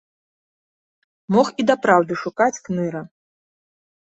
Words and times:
Мог 1.35 1.47
і 1.63 1.65
дапраўды 1.73 2.13
шукаць 2.23 2.61
кныра. 2.69 3.01